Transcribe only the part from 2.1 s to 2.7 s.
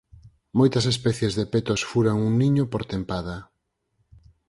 un niño